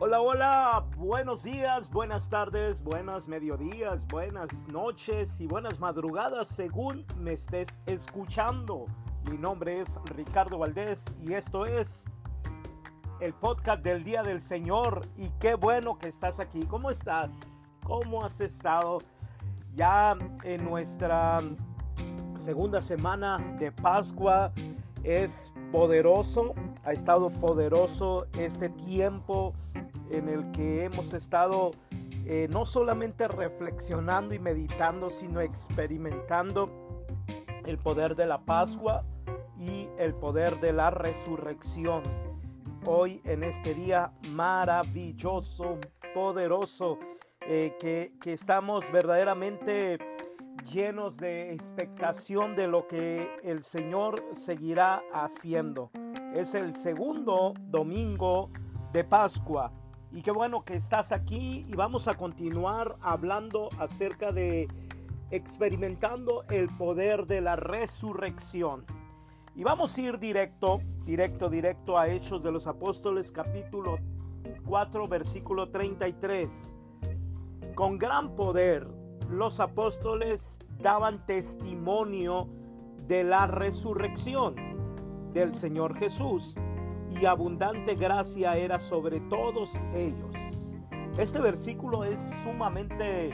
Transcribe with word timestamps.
Hola, 0.00 0.20
hola, 0.20 0.84
buenos 0.96 1.42
días, 1.42 1.90
buenas 1.90 2.28
tardes, 2.28 2.84
buenas 2.84 3.26
mediodías, 3.26 4.06
buenas 4.06 4.68
noches 4.68 5.40
y 5.40 5.48
buenas 5.48 5.80
madrugadas 5.80 6.46
según 6.46 7.04
me 7.18 7.32
estés 7.32 7.80
escuchando. 7.84 8.86
Mi 9.28 9.36
nombre 9.36 9.80
es 9.80 9.98
Ricardo 10.14 10.56
Valdés 10.56 11.04
y 11.20 11.32
esto 11.32 11.66
es 11.66 12.04
el 13.18 13.34
podcast 13.34 13.82
del 13.82 14.04
Día 14.04 14.22
del 14.22 14.40
Señor 14.40 15.02
y 15.16 15.30
qué 15.40 15.56
bueno 15.56 15.98
que 15.98 16.06
estás 16.06 16.38
aquí. 16.38 16.60
¿Cómo 16.60 16.90
estás? 16.90 17.74
¿Cómo 17.82 18.24
has 18.24 18.40
estado? 18.40 18.98
Ya 19.74 20.16
en 20.44 20.64
nuestra 20.64 21.40
segunda 22.36 22.80
semana 22.82 23.38
de 23.58 23.72
Pascua 23.72 24.52
es 25.02 25.52
poderoso, 25.72 26.54
ha 26.88 26.92
estado 26.92 27.28
poderoso 27.28 28.26
este 28.38 28.70
tiempo 28.70 29.52
en 30.10 30.26
el 30.26 30.50
que 30.52 30.84
hemos 30.84 31.12
estado 31.12 31.72
eh, 32.24 32.48
no 32.50 32.64
solamente 32.64 33.28
reflexionando 33.28 34.34
y 34.34 34.38
meditando, 34.38 35.10
sino 35.10 35.42
experimentando 35.42 37.04
el 37.66 37.76
poder 37.76 38.16
de 38.16 38.24
la 38.24 38.38
Pascua 38.38 39.04
y 39.58 39.86
el 39.98 40.14
poder 40.14 40.60
de 40.60 40.72
la 40.72 40.88
resurrección. 40.88 42.02
Hoy 42.86 43.20
en 43.24 43.44
este 43.44 43.74
día 43.74 44.10
maravilloso, 44.30 45.78
poderoso, 46.14 46.98
eh, 47.42 47.76
que, 47.78 48.14
que 48.18 48.32
estamos 48.32 48.90
verdaderamente 48.90 49.98
llenos 50.72 51.18
de 51.18 51.52
expectación 51.52 52.56
de 52.56 52.66
lo 52.66 52.88
que 52.88 53.28
el 53.42 53.62
Señor 53.62 54.24
seguirá 54.34 55.02
haciendo. 55.12 55.90
Es 56.38 56.54
el 56.54 56.76
segundo 56.76 57.52
domingo 57.66 58.50
de 58.92 59.02
Pascua. 59.02 59.72
Y 60.12 60.22
qué 60.22 60.30
bueno 60.30 60.64
que 60.64 60.76
estás 60.76 61.10
aquí 61.10 61.66
y 61.66 61.74
vamos 61.74 62.06
a 62.06 62.14
continuar 62.14 62.94
hablando 63.00 63.68
acerca 63.76 64.30
de 64.30 64.68
experimentando 65.32 66.44
el 66.48 66.68
poder 66.76 67.26
de 67.26 67.40
la 67.40 67.56
resurrección. 67.56 68.84
Y 69.56 69.64
vamos 69.64 69.98
a 69.98 70.00
ir 70.00 70.20
directo, 70.20 70.80
directo, 71.04 71.50
directo 71.50 71.98
a 71.98 72.06
Hechos 72.06 72.40
de 72.40 72.52
los 72.52 72.68
Apóstoles 72.68 73.32
capítulo 73.32 73.98
4 74.64 75.08
versículo 75.08 75.70
33. 75.70 76.76
Con 77.74 77.98
gran 77.98 78.36
poder 78.36 78.86
los 79.28 79.58
apóstoles 79.58 80.60
daban 80.80 81.26
testimonio 81.26 82.46
de 83.08 83.24
la 83.24 83.48
resurrección 83.48 84.77
del 85.32 85.54
Señor 85.54 85.96
Jesús 85.96 86.54
y 87.20 87.24
abundante 87.24 87.94
gracia 87.94 88.56
era 88.56 88.78
sobre 88.78 89.20
todos 89.20 89.78
ellos. 89.94 90.34
Este 91.18 91.40
versículo 91.40 92.04
es 92.04 92.20
sumamente 92.44 93.30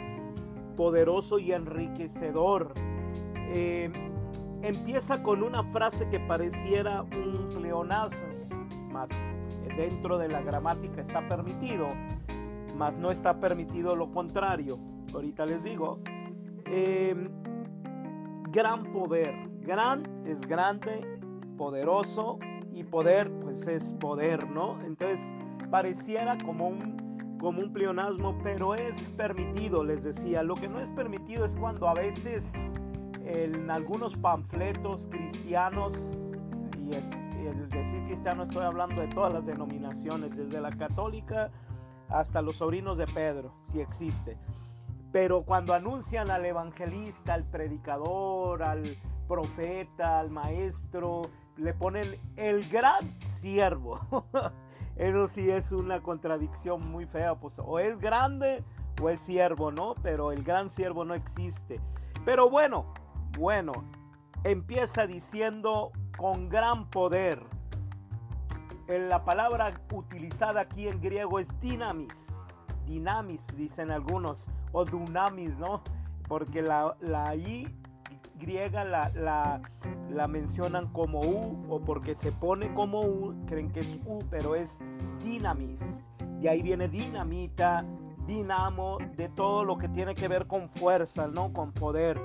poderoso 0.77 1.39
y 1.39 1.53
enriquecedor. 1.53 2.73
Eh, 3.37 3.91
empieza 4.63 5.23
con 5.23 5.43
una 5.43 5.63
frase 5.65 6.09
que 6.09 6.21
pareciera 6.21 7.03
un 7.03 7.49
pleonazo, 7.55 8.17
mas 8.91 9.11
dentro 9.77 10.19
de 10.19 10.29
la 10.29 10.41
gramática 10.41 11.01
está 11.01 11.29
permitido, 11.29 11.89
mas 12.77 12.97
no 12.97 13.11
está 13.11 13.39
permitido 13.39 13.97
lo 13.97 14.11
contrario. 14.11 14.79
Ahorita 15.13 15.47
les 15.47 15.63
digo. 15.63 16.01
Eh, 16.67 17.29
gran 18.55 18.85
poder. 18.93 19.35
Gran 19.61 20.05
es 20.27 20.47
grande, 20.47 21.14
poderoso 21.57 22.39
y 22.73 22.85
poder 22.85 23.31
pues 23.41 23.67
es 23.67 23.93
poder, 23.95 24.49
¿no? 24.49 24.81
Entonces 24.83 25.37
pareciera 25.71 26.37
como 26.45 26.69
un, 26.69 27.37
como 27.41 27.61
un 27.61 27.73
pleonasmo, 27.73 28.39
pero 28.43 28.75
es 28.75 29.11
permitido, 29.11 29.85
les 29.85 30.05
decía. 30.05 30.43
Lo 30.43 30.55
que 30.55 30.69
no 30.69 30.81
es 30.81 30.91
permitido 30.91 31.45
es 31.45 31.57
cuando 31.57 31.89
a 31.89 31.95
veces 31.95 32.55
en 33.25 33.71
algunos 33.71 34.17
panfletos 34.17 35.09
cristianos, 35.11 36.37
y 36.79 37.47
el 37.47 37.69
decir 37.71 38.03
cristiano 38.05 38.43
estoy 38.43 38.65
hablando 38.65 39.01
de 39.01 39.09
todas 39.09 39.33
las 39.33 39.45
denominaciones, 39.45 40.37
desde 40.37 40.61
la 40.61 40.71
católica 40.71 41.51
hasta 42.09 42.43
los 42.43 42.57
sobrinos 42.57 42.99
de 42.99 43.07
Pedro, 43.07 43.53
si 43.65 43.81
existe. 43.81 44.37
Pero 45.13 45.43
cuando 45.43 45.75
anuncian 45.75 46.31
al 46.31 46.45
evangelista, 46.45 47.35
al 47.35 47.45
predicador, 47.45 48.63
al 48.63 48.97
profeta, 49.29 50.19
al 50.19 50.31
maestro, 50.31 51.23
le 51.57 51.75
ponen 51.75 52.19
el 52.37 52.69
gran 52.69 53.17
siervo. 53.17 54.01
Eso 54.97 55.27
sí 55.27 55.51
es 55.51 55.73
una 55.73 56.01
contradicción 56.03 56.89
muy 56.89 57.07
fea, 57.07 57.35
pues 57.35 57.55
o 57.59 57.79
es 57.79 57.99
grande 57.99 58.63
o 59.03 59.11
es 59.11 59.21
siervo, 59.21 59.73
¿no? 59.73 59.95
Pero 60.03 60.31
el 60.31 60.45
gran 60.45 60.71
siervo 60.71 61.05
no 61.05 61.15
existe. 61.15 61.81
Pero 62.25 62.49
bueno, 62.49 62.95
bueno, 63.37 63.73
empieza 64.45 65.07
diciendo 65.07 65.91
con 66.17 66.49
gran 66.49 66.89
poder. 66.91 67.43
La 68.87 69.25
palabra 69.25 69.81
utilizada 69.93 70.61
aquí 70.61 70.87
en 70.87 71.01
griego 71.01 71.41
es 71.41 71.59
dinamis. 71.61 72.31
Dinamis, 72.87 73.47
dicen 73.57 73.91
algunos, 73.91 74.51
o 74.73 74.85
dunamis, 74.85 75.57
¿no? 75.57 75.83
Porque 76.29 76.63
la, 76.63 76.97
la 77.01 77.35
I 77.35 77.75
griega 78.39 78.85
la, 78.85 79.11
la, 80.11 80.29
mencionan 80.29 80.89
como 80.93 81.21
U 81.21 81.67
o 81.69 81.81
porque 81.81 82.15
se 82.15 82.33
pone 82.33 82.73
como 82.75 83.01
U, 83.01 83.35
creen 83.47 83.71
que 83.71 83.81
es 83.81 83.99
U, 84.07 84.19
pero 84.31 84.55
es 84.55 84.83
dinamis. 85.23 86.05
Y 86.41 86.49
ahí 86.49 86.63
viene 86.63 86.89
dinamita, 86.89 87.85
dinamo, 88.27 88.99
de 89.17 89.29
todo 89.29 89.65
lo 89.65 89.79
que 89.79 89.89
tiene 89.89 90.15
que 90.15 90.29
ver 90.29 90.47
con 90.47 90.69
fuerza, 90.69 91.27
¿no? 91.27 91.53
Con 91.53 91.73
poder. 91.73 92.21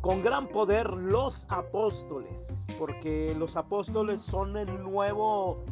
Con 0.00 0.22
gran 0.22 0.48
poder 0.48 0.90
los 0.90 1.46
apóstoles, 1.48 2.64
porque 2.78 3.34
los 3.38 3.56
apóstoles 3.56 4.22
son 4.22 4.56
el 4.56 4.82
nuevo 4.82 5.62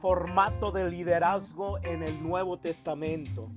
formato 0.00 0.72
de 0.72 0.90
liderazgo 0.90 1.78
en 1.84 2.02
el 2.02 2.22
Nuevo 2.22 2.58
Testamento. 2.58 3.48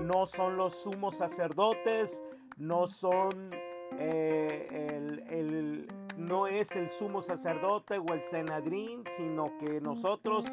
No 0.00 0.24
son 0.26 0.56
los 0.56 0.74
sumos 0.74 1.16
sacerdotes, 1.16 2.24
no 2.60 2.86
son 2.86 3.50
eh, 3.98 4.86
el, 5.30 5.88
no 6.16 6.46
es 6.46 6.76
el 6.76 6.90
sumo 6.90 7.22
sacerdote 7.22 7.98
o 7.98 8.12
el 8.12 8.22
senadrín, 8.22 9.02
sino 9.16 9.56
que 9.58 9.80
nosotros 9.80 10.46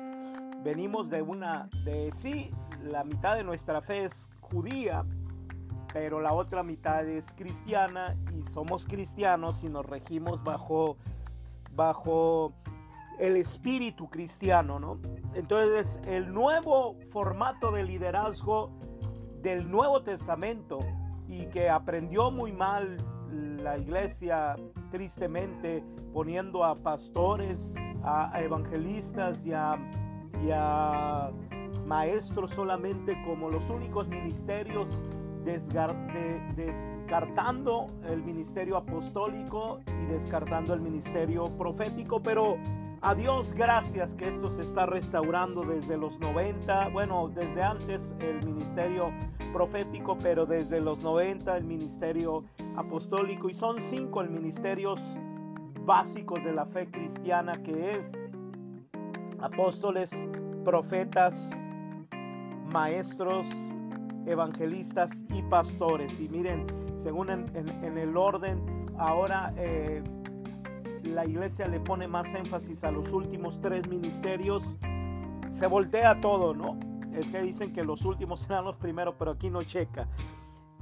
venimos 0.63 1.09
de 1.09 1.21
una, 1.21 1.69
de 1.83 2.09
sí, 2.13 2.49
la 2.81 3.03
mitad 3.03 3.35
de 3.35 3.43
nuestra 3.43 3.81
fe 3.81 4.05
es 4.05 4.29
judía, 4.39 5.05
pero 5.93 6.21
la 6.21 6.33
otra 6.33 6.63
mitad 6.63 7.05
es 7.05 7.33
cristiana 7.33 8.15
y 8.33 8.43
somos 8.45 8.87
cristianos 8.87 9.63
y 9.63 9.69
nos 9.69 9.85
regimos 9.85 10.41
bajo, 10.43 10.95
bajo 11.75 12.53
el 13.19 13.35
espíritu 13.35 14.09
cristiano, 14.09 14.79
¿no? 14.79 14.99
Entonces, 15.33 15.99
el 16.05 16.33
nuevo 16.33 16.95
formato 17.09 17.71
de 17.71 17.83
liderazgo 17.83 18.71
del 19.41 19.69
Nuevo 19.69 20.03
Testamento 20.03 20.79
y 21.27 21.45
que 21.47 21.69
aprendió 21.69 22.31
muy 22.31 22.51
mal 22.51 22.97
la 23.31 23.77
iglesia 23.77 24.55
tristemente 24.91 25.83
poniendo 26.13 26.63
a 26.63 26.75
pastores, 26.75 27.75
a, 28.03 28.41
evangelistas 28.41 29.45
y 29.45 29.51
a, 29.53 29.77
maestros 31.85 32.51
solamente 32.51 33.17
como 33.25 33.49
los 33.49 33.69
únicos 33.69 34.07
ministerios 34.09 35.05
descartando 36.55 37.87
el 38.09 38.21
ministerio 38.21 38.75
apostólico 38.75 39.79
y 39.87 40.05
descartando 40.11 40.73
el 40.73 40.81
ministerio 40.81 41.45
profético, 41.57 42.21
pero 42.21 42.57
a 43.01 43.13
Dios 43.15 43.53
gracias 43.53 44.15
que 44.15 44.27
esto 44.27 44.49
se 44.49 44.63
está 44.63 44.85
restaurando 44.85 45.61
desde 45.61 45.97
los 45.97 46.19
90, 46.19 46.89
bueno, 46.89 47.29
desde 47.29 47.61
antes 47.61 48.15
el 48.19 48.45
ministerio 48.45 49.11
profético, 49.53 50.17
pero 50.17 50.45
desde 50.45 50.81
los 50.81 50.99
90 50.99 51.57
el 51.57 51.63
ministerio 51.63 52.43
apostólico 52.75 53.49
y 53.49 53.53
son 53.53 53.81
cinco 53.81 54.21
el 54.21 54.29
ministerios 54.29 55.01
básicos 55.85 56.43
de 56.43 56.53
la 56.53 56.65
fe 56.65 56.89
cristiana 56.89 57.53
que 57.63 57.91
es 57.91 58.11
apóstoles, 59.39 60.11
profetas, 60.65 61.51
maestros, 62.73 63.47
evangelistas 64.25 65.23
y 65.29 65.41
pastores. 65.43 66.19
Y 66.19 66.27
miren, 66.27 66.65
según 66.95 67.29
en, 67.29 67.97
el 67.97 68.17
orden, 68.17 68.61
ahora... 68.97 69.53
Eh, 69.55 70.03
la 71.07 71.25
iglesia 71.25 71.67
le 71.67 71.79
pone 71.79 72.07
más 72.07 72.33
énfasis 72.33 72.83
a 72.83 72.91
los 72.91 73.11
últimos 73.11 73.59
tres 73.61 73.87
ministerios, 73.87 74.77
se 75.57 75.67
voltea 75.67 76.19
todo, 76.21 76.53
¿no? 76.53 76.79
Es 77.13 77.27
que 77.27 77.41
dicen 77.41 77.73
que 77.73 77.83
los 77.83 78.05
últimos 78.05 78.39
serán 78.41 78.65
los 78.65 78.77
primeros, 78.77 79.15
pero 79.17 79.31
aquí 79.31 79.49
no 79.49 79.63
checa. 79.63 80.07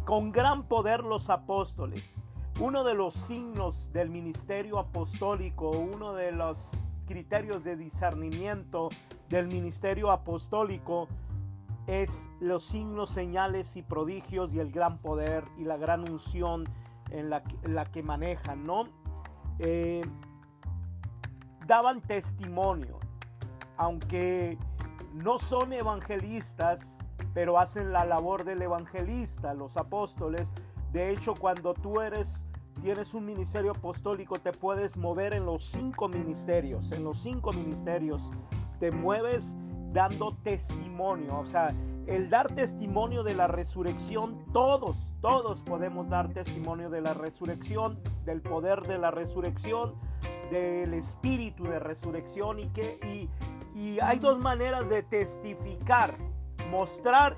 Con 0.06 0.32
gran 0.32 0.68
poder 0.68 1.04
los 1.04 1.30
apóstoles. 1.30 2.26
Uno 2.60 2.84
de 2.84 2.94
los 2.94 3.14
signos 3.14 3.92
del 3.92 4.10
ministerio 4.10 4.80
apostólico, 4.80 5.72
uno 5.72 6.14
de 6.14 6.32
los 6.32 6.86
criterios 7.06 7.64
de 7.64 7.76
discernimiento 7.76 8.90
del 9.30 9.48
ministerio 9.48 10.12
apostólico 10.12 11.08
es 11.88 12.30
los 12.40 12.64
signos, 12.64 13.10
señales 13.10 13.76
y 13.76 13.82
prodigios 13.82 14.54
y 14.54 14.60
el 14.60 14.72
gran 14.72 14.98
poder 15.00 15.44
y 15.58 15.66
la 15.66 15.78
gran 15.78 16.10
unción 16.10 16.66
en 17.12 17.30
la, 17.30 17.44
la 17.64 17.86
que 17.86 18.02
manejan, 18.02 18.66
¿no? 18.66 18.86
Eh, 19.60 20.04
daban 21.66 22.02
testimonio, 22.02 23.00
aunque 23.78 24.58
no 25.14 25.38
son 25.38 25.74
evangelistas, 25.74 27.00
pero 27.34 27.58
hacen 27.58 27.92
la 27.92 28.06
labor 28.06 28.44
del 28.44 28.62
evangelista, 28.62 29.54
los 29.54 29.78
apóstoles. 29.78 30.54
De 30.92 31.12
hecho, 31.12 31.34
cuando 31.34 31.74
tú 31.74 32.02
eres 32.02 32.46
tienes 32.82 33.14
un 33.14 33.26
ministerio 33.26 33.72
apostólico, 33.72 34.40
te 34.40 34.52
puedes 34.52 34.98
mover 34.98 35.34
en 35.34 35.46
los 35.46 35.64
cinco 35.64 36.08
ministerios, 36.08 36.92
en 36.92 37.04
los 37.04 37.20
cinco 37.20 37.52
ministerios 37.52 38.32
te 38.80 38.92
mueves 38.92 39.58
dando 39.94 40.36
testimonio, 40.44 41.40
o 41.40 41.46
sea, 41.46 41.74
el 42.08 42.30
dar 42.30 42.54
testimonio 42.54 43.24
de 43.24 43.34
la 43.34 43.48
resurrección, 43.48 44.46
todos, 44.54 45.14
todos 45.22 45.62
podemos 45.62 46.08
dar 46.10 46.30
testimonio 46.34 46.90
de 46.90 47.02
la 47.02 47.14
resurrección, 47.14 48.00
del 48.26 48.42
poder 48.42 48.82
de 48.82 48.98
la 48.98 49.12
resurrección, 49.12 49.96
del 50.52 50.94
espíritu 50.94 51.64
de 51.64 51.80
resurrección 51.80 52.60
y 52.60 52.68
que 52.68 53.28
y, 53.74 54.00
hay 54.02 54.20
dos 54.20 54.40
maneras 54.40 54.88
de 54.88 55.04
testificar, 55.04 56.16
mostrar 56.70 57.36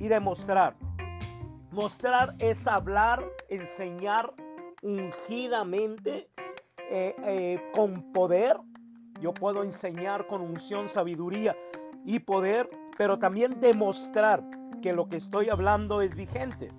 y 0.00 0.08
demostrar. 0.08 0.76
Mostrar 1.70 2.34
es 2.40 2.66
hablar, 2.66 3.24
enseñar 3.48 4.34
ungidamente, 4.82 6.28
eh, 6.90 7.14
eh, 7.24 7.62
con 7.72 8.12
poder. 8.12 8.56
Yo 9.20 9.32
puedo 9.32 9.62
enseñar 9.62 10.26
con 10.26 10.40
unción, 10.40 10.88
sabiduría 10.88 11.56
y 12.04 12.18
poder, 12.18 12.68
pero 12.98 13.16
también 13.16 13.60
demostrar 13.60 14.42
que 14.82 14.92
lo 14.92 15.08
que 15.08 15.16
estoy 15.16 15.48
hablando 15.48 16.02
es 16.02 16.16
vigente. 16.16 16.72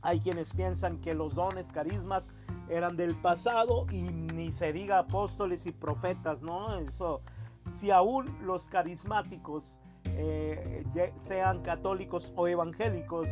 Hay 0.00 0.20
quienes 0.20 0.54
piensan 0.54 0.98
que 1.02 1.12
los 1.12 1.34
dones, 1.34 1.70
carismas 1.70 2.32
eran 2.70 2.96
del 2.96 3.14
pasado 3.14 3.86
y 3.90 4.00
ni 4.00 4.50
se 4.50 4.72
diga 4.72 4.98
apóstoles 4.98 5.66
y 5.66 5.72
profetas, 5.72 6.40
¿no? 6.42 6.78
Eso, 6.78 7.20
si 7.70 7.90
aún 7.90 8.24
los 8.42 8.70
carismáticos, 8.70 9.78
eh, 10.06 10.82
sean 11.14 11.60
católicos 11.60 12.32
o 12.34 12.48
evangélicos, 12.48 13.28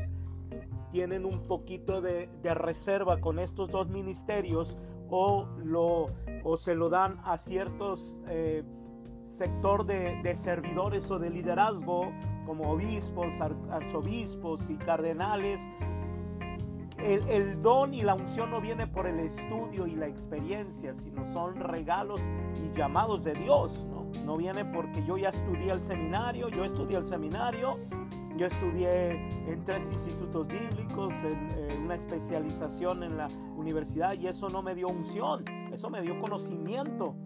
tienen 0.93 1.25
un 1.25 1.47
poquito 1.47 2.03
de, 2.03 2.29
reserva 2.43 3.23
con 3.23 3.39
estos 3.39 3.71
dos 3.71 3.89
ministerios 3.89 4.77
o, 5.09 5.47
lo, 5.65 6.11
o 6.45 6.57
se 6.59 6.75
lo 6.75 6.91
dan 6.91 7.19
a 7.25 7.39
ciertos 7.39 8.19
eh, 8.29 8.65
sector 9.29 9.85
de, 9.85 10.35
servidores 10.35 11.11
o 11.11 11.19
de 11.19 11.31
liderazgo 11.31 12.13
como 12.47 12.73
obispos, 12.73 13.35
arzobispos 13.71 14.69
y 14.71 14.77
cardenales. 14.77 15.61
El, 16.99 17.29
el, 17.29 17.63
don 17.63 17.95
y 17.95 18.01
la 18.01 18.15
unción 18.15 18.51
no 18.51 18.61
viene 18.61 18.87
por 18.87 19.07
el 19.07 19.21
estudio 19.21 19.87
y 19.87 19.95
la 19.95 20.09
experiencia, 20.09 20.95
sino 20.95 21.29
son 21.29 21.55
regalos 21.57 22.21
y 22.57 22.77
llamados 22.77 23.23
de 23.23 23.35
Dios. 23.35 23.87
No, 23.89 24.11
no 24.25 24.37
viene 24.37 24.65
porque 24.65 25.05
yo 25.05 25.17
ya 25.17 25.29
estudié 25.29 25.71
el 25.71 25.83
seminario, 25.83 26.49
yo 26.49 26.65
estudié 26.65 26.97
el 26.97 27.07
seminario 27.07 27.77
yo 28.39 28.47
estudié 28.47 29.11
en 29.53 29.65
tres 29.65 29.91
institutos 29.91 30.47
bíblicos, 30.47 31.13
en, 31.25 31.83
una 31.83 31.97
especialización 31.97 33.03
en 33.03 33.17
la 33.17 33.27
universidad 33.57 34.13
y 34.13 34.29
eso 34.29 34.49
no 34.49 34.63
me 34.63 34.77
dio 34.77 34.87
unción, 34.87 35.45
eso 35.73 35.91
me 35.91 36.01
dio 36.03 36.21
conocimiento. 36.21 37.17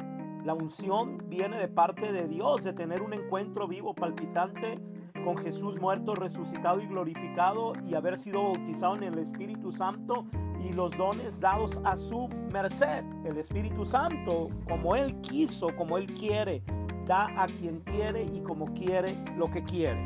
La 0.45 0.55
unción 0.55 1.19
viene 1.29 1.57
de 1.57 1.69
parte 1.69 2.13
de 2.13 2.27
Dios, 2.27 2.65
de 2.65 2.73
tener 2.73 3.01
un 3.01 3.13
encuentro 3.13 3.69
vivo, 3.69 3.95
palpitante 3.95 4.81
con 5.25 5.39
Jesús 5.39 5.81
muerto, 5.81 6.17
resucitado 6.17 6.81
y 6.81 6.87
glorificado 6.87 7.73
y 7.87 7.95
haber 7.95 8.19
sido 8.19 8.43
bautizado 8.43 8.97
en 8.97 9.05
el 9.05 9.19
Espíritu 9.19 9.71
Santo 9.71 10.27
y 10.61 10.73
los 10.73 10.97
dones 10.97 11.39
dados 11.39 11.81
a 11.85 11.97
su 11.97 12.29
merced. 12.53 13.05
El 13.25 13.39
Espíritu 13.39 13.85
Santo, 13.85 14.49
como 14.69 14.97
Él 14.97 15.21
quiso, 15.21 15.69
como 15.77 15.97
Él 15.97 16.13
quiere, 16.13 16.65
da 17.07 17.27
a 17.41 17.47
quien 17.47 17.79
quiere 17.81 18.25
y 18.25 18.41
como 18.41 18.67
quiere 18.73 19.17
lo 19.37 19.49
que 19.49 19.63
quiere. 19.63 20.01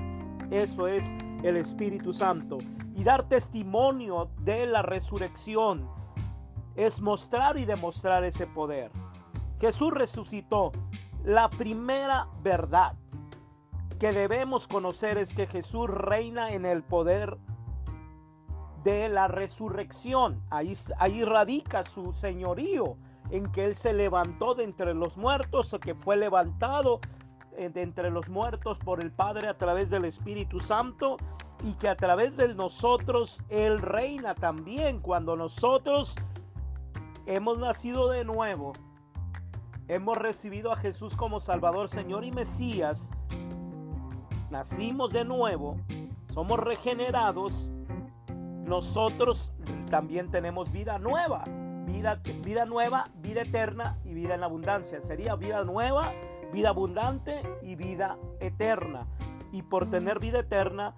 Eso 0.50 0.86
es 0.86 1.14
el 1.42 1.56
Espíritu 1.56 2.12
Santo. 2.12 2.58
Y 2.94 3.04
dar 3.04 3.26
testimonio 3.26 4.28
de 4.42 4.66
la 4.66 4.82
resurrección 4.82 5.88
es 6.74 7.00
mostrar 7.00 7.56
y 7.56 7.64
demostrar 7.64 8.22
ese 8.24 8.46
poder. 8.46 8.90
Jesús 9.60 9.92
resucitó. 9.92 10.72
La 11.24 11.50
primera 11.50 12.28
verdad 12.42 12.94
que 13.98 14.12
debemos 14.12 14.68
conocer 14.68 15.18
es 15.18 15.32
que 15.32 15.46
Jesús 15.46 15.88
reina 15.88 16.52
en 16.52 16.66
el 16.66 16.82
poder 16.82 17.36
de 18.84 19.08
la 19.08 19.26
resurrección. 19.26 20.42
Ahí, 20.50 20.76
ahí 20.98 21.24
radica 21.24 21.82
su 21.82 22.12
señorío, 22.12 22.96
en 23.30 23.50
que 23.50 23.64
Él 23.64 23.74
se 23.74 23.92
levantó 23.92 24.54
de 24.54 24.64
entre 24.64 24.94
los 24.94 25.16
muertos, 25.16 25.74
o 25.74 25.80
que 25.80 25.94
fue 25.94 26.16
levantado 26.16 27.00
eh, 27.56 27.70
de 27.70 27.82
entre 27.82 28.10
los 28.10 28.28
muertos 28.28 28.78
por 28.78 29.00
el 29.00 29.10
Padre 29.10 29.48
a 29.48 29.56
través 29.56 29.88
del 29.88 30.04
Espíritu 30.04 30.60
Santo 30.60 31.16
y 31.64 31.72
que 31.74 31.88
a 31.88 31.96
través 31.96 32.36
de 32.36 32.54
nosotros 32.54 33.42
Él 33.48 33.78
reina 33.78 34.34
también 34.34 35.00
cuando 35.00 35.36
nosotros 35.36 36.14
hemos 37.24 37.58
nacido 37.58 38.10
de 38.10 38.24
nuevo, 38.24 38.74
hemos 39.88 40.16
recibido 40.16 40.72
a 40.72 40.76
Jesús 40.76 41.16
como 41.16 41.40
Salvador, 41.40 41.88
Señor 41.88 42.24
y 42.24 42.32
Mesías, 42.32 43.12
nacimos 44.50 45.12
de 45.12 45.24
nuevo, 45.24 45.76
somos 46.32 46.58
regenerados, 46.60 47.70
nosotros 48.64 49.52
también 49.90 50.30
tenemos 50.30 50.72
vida 50.72 50.98
nueva, 50.98 51.44
vida, 51.86 52.20
vida 52.42 52.64
nueva, 52.64 53.04
vida 53.16 53.42
eterna 53.42 53.98
y 54.04 54.14
vida 54.14 54.34
en 54.34 54.42
abundancia. 54.42 55.00
Sería 55.00 55.36
vida 55.36 55.62
nueva 55.62 56.12
vida 56.52 56.70
abundante 56.70 57.42
y 57.62 57.74
vida 57.74 58.18
eterna. 58.40 59.06
Y 59.52 59.62
por 59.62 59.90
tener 59.90 60.18
vida 60.18 60.40
eterna 60.40 60.94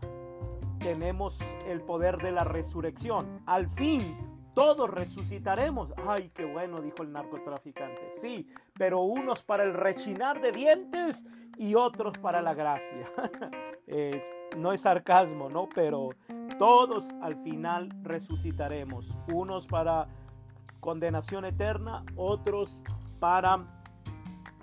tenemos 0.79 1.39
el 1.67 1.81
poder 1.83 2.19
de 2.19 2.33
la 2.33 2.45
resurrección. 2.45 3.43
Al 3.47 3.69
fin, 3.69 4.17
todos 4.59 4.91
resucitaremos. 4.91 5.95
Ay, 6.05 6.33
qué 6.35 6.45
bueno, 6.45 6.83
dijo 6.83 7.05
el 7.05 7.13
narcotraficante. 7.13 8.11
Sí, 8.11 8.49
pero 8.75 9.03
unos 9.03 9.41
para 9.45 9.63
el 9.63 9.73
rechinar 9.73 10.41
de 10.41 10.51
dientes 10.51 11.25
y 11.57 11.77
otros 11.77 12.19
para 12.19 12.43
la 12.43 12.55
gracia. 12.55 13.07
no 14.57 14.73
es 14.73 14.81
sarcasmo, 14.81 15.49
¿no? 15.49 15.69
Pero 15.73 16.09
todos 16.59 17.09
al 17.23 17.37
final 17.45 17.91
resucitaremos. 18.03 19.17
Unos 19.33 19.65
para 19.65 20.09
condenación 20.81 21.45
eterna, 21.45 22.05
otros 22.17 22.83
para 23.21 23.65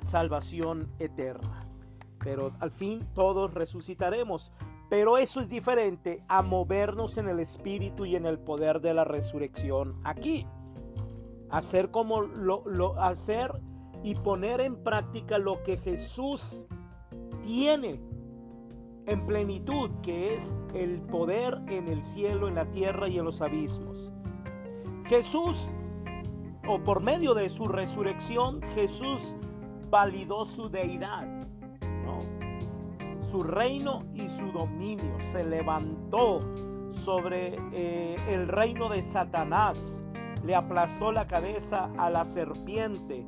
salvación 0.03 0.91
eterna. 0.99 1.69
Pero 2.19 2.51
al 2.59 2.71
fin 2.71 3.07
todos 3.13 3.53
resucitaremos. 3.53 4.51
Pero 4.89 5.17
eso 5.17 5.39
es 5.39 5.49
diferente 5.49 6.23
a 6.27 6.41
movernos 6.41 7.17
en 7.17 7.27
el 7.27 7.39
espíritu 7.39 8.05
y 8.05 8.15
en 8.15 8.25
el 8.25 8.39
poder 8.39 8.81
de 8.81 8.93
la 8.93 9.03
resurrección 9.03 9.99
aquí. 10.03 10.45
Hacer 11.49 11.91
como 11.91 12.21
lo, 12.21 12.63
lo 12.65 12.99
hacer 13.01 13.51
y 14.03 14.15
poner 14.15 14.61
en 14.61 14.75
práctica 14.83 15.37
lo 15.37 15.63
que 15.63 15.77
Jesús 15.77 16.67
tiene 17.41 17.99
en 19.07 19.25
plenitud, 19.25 19.91
que 20.01 20.35
es 20.35 20.59
el 20.73 21.01
poder 21.01 21.61
en 21.67 21.87
el 21.87 22.03
cielo, 22.03 22.47
en 22.47 22.55
la 22.55 22.69
tierra 22.71 23.07
y 23.07 23.19
en 23.19 23.25
los 23.25 23.41
abismos. 23.41 24.11
Jesús, 25.05 25.71
o 26.67 26.81
por 26.83 27.01
medio 27.01 27.33
de 27.33 27.49
su 27.49 27.65
resurrección, 27.65 28.61
Jesús 28.73 29.37
validó 29.89 30.45
su 30.45 30.69
deidad, 30.69 31.27
su 33.35 33.43
reino 33.43 33.99
y 34.13 34.29
su 34.29 34.49
dominio. 34.53 35.19
Se 35.19 35.43
levantó 35.43 36.39
sobre 36.89 37.57
eh, 37.73 38.15
el 38.29 38.47
reino 38.47 38.87
de 38.87 39.03
Satanás, 39.03 40.07
le 40.45 40.55
aplastó 40.55 41.11
la 41.11 41.27
cabeza 41.27 41.91
a 41.97 42.09
la 42.09 42.23
serpiente. 42.23 43.25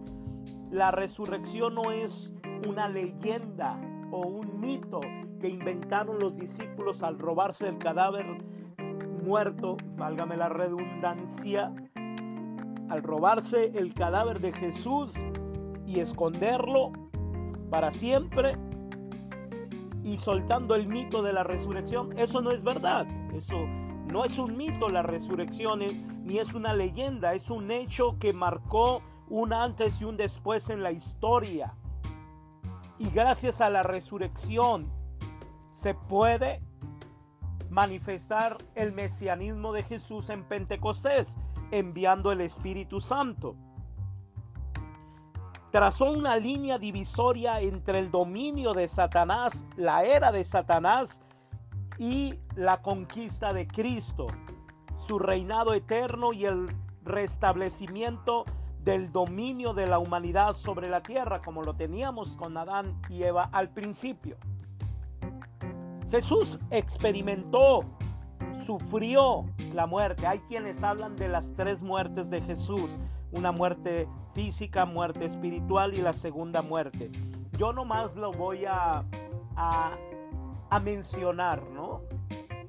La 0.72 0.92
resurrección 0.92 1.76
no 1.76 1.92
es 1.92 2.34
una 2.66 2.88
leyenda 2.88 3.78
o 4.10 4.22
un 4.22 4.62
mito 4.62 5.02
que 5.42 5.50
inventaron 5.50 6.20
los 6.20 6.38
discípulos 6.38 7.04
al 7.04 7.20
robarse 7.20 7.68
el 7.68 7.78
cadáver 7.78 8.26
muerto, 9.26 9.76
válgame 9.98 10.38
la 10.38 10.48
redundancia, 10.48 11.74
al 12.90 13.04
robarse 13.04 13.74
el 13.76 13.94
cadáver 13.94 14.40
de 14.40 14.54
Jesús 14.54 15.12
y 15.86 16.00
esconderlo 16.00 16.94
para 17.70 17.92
siempre 17.92 18.56
y 20.08 20.18
soltando 20.18 20.74
el 20.74 20.88
mito 20.88 21.22
de 21.22 21.34
la 21.34 21.44
resurrección. 21.44 22.18
Eso 22.18 22.42
no 22.42 22.52
es 22.52 22.64
verdad. 22.64 23.06
Eso 23.36 23.58
no 24.08 24.24
es 24.24 24.40
un 24.40 24.56
mito 24.56 24.88
la 24.88 25.02
resurrección 25.02 25.82
ni 26.24 26.38
es 26.40 26.54
una 26.54 26.74
leyenda. 26.74 27.34
Es 27.34 27.50
un 27.50 27.70
hecho 27.72 28.18
que 28.18 28.32
marcó 28.32 29.02
un 29.30 29.52
antes 29.52 30.00
y 30.00 30.06
un 30.06 30.16
después 30.16 30.70
en 30.70 30.82
la 30.82 30.94
historia. 30.94 31.76
Y 32.98 33.10
gracias 33.10 33.60
a 33.60 33.70
la 33.70 33.84
resurrección 33.84 34.90
se 35.74 35.94
puede 35.94 36.62
manifestar 37.70 38.56
el 38.76 38.94
mesianismo 38.94 39.74
de 39.74 39.84
Jesús 39.84 40.30
en 40.30 40.46
Pentecostés, 40.46 41.38
enviando 41.72 42.32
el 42.32 42.40
Espíritu 42.40 43.02
Santo. 43.02 43.58
Trazó 45.72 46.12
una 46.12 46.38
línea 46.38 46.80
divisoria 46.80 47.60
entre 47.60 48.00
el 48.00 48.10
dominio 48.10 48.74
de 48.74 48.88
Satanás, 48.88 49.66
la 49.76 50.04
era 50.04 50.32
de 50.32 50.46
Satanás 50.46 51.22
y 51.98 52.36
la 52.56 52.82
conquista 52.82 53.54
de 53.54 53.68
Cristo, 53.68 54.28
su 54.98 55.20
reinado 55.20 55.74
eterno 55.74 56.32
y 56.32 56.46
el 56.46 56.68
restablecimiento 57.04 58.46
del 58.84 59.12
dominio 59.12 59.74
de 59.74 59.88
la 59.88 60.00
humanidad 60.00 60.54
sobre 60.54 60.90
la 60.90 61.02
tierra, 61.02 61.42
como 61.42 61.62
lo 61.62 61.74
teníamos 61.76 62.38
con 62.38 62.56
Adán 62.56 63.02
y 63.10 63.24
Eva 63.24 63.50
al 63.52 63.70
principio. 63.70 64.38
Jesús 66.10 66.58
experimentó, 66.72 67.84
sufrió 68.68 69.46
la 69.74 69.88
muerte. 69.88 70.28
Hay 70.28 70.40
quienes 70.40 70.84
hablan 70.84 71.16
de 71.16 71.30
las 71.30 71.54
tres 71.54 71.82
muertes 71.82 72.30
de 72.30 72.42
Jesús. 72.42 73.00
Una 73.32 73.54
muerte 73.54 74.10
física, 74.34 74.86
muerte 74.86 75.24
espiritual 75.24 75.94
y 75.94 76.02
la 76.02 76.12
segunda 76.12 76.62
muerte. 76.62 77.10
Yo 77.58 77.72
nomás 77.72 78.18
lo 78.18 78.34
voy 78.34 78.66
a, 78.66 79.06
a, 79.56 80.80
mencionar, 80.82 81.64
¿no? 81.70 82.02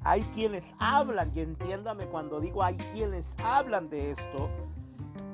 Hay 0.05 0.23
quienes 0.35 0.73
hablan, 0.79 1.33
y 1.35 1.41
entiéndame 1.41 2.07
cuando 2.07 2.41
digo 2.41 2.63
hay 2.63 2.77
quienes 2.77 3.37
hablan 3.43 3.91
de 3.91 4.13
esto. 4.13 4.49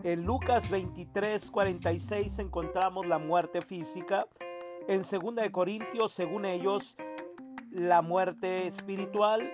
En 0.03 0.25
Lucas 0.25 0.71
23, 0.71 1.51
46 1.51 2.39
encontramos 2.39 3.07
la 3.07 3.19
muerte 3.19 3.61
física. 3.61 4.27
En 4.89 5.03
2 5.03 5.35
de 5.35 5.53
Corintios, 5.53 6.13
según 6.13 6.47
ellos, 6.47 6.97
la 7.71 8.01
muerte 8.01 8.67
espiritual. 8.67 9.51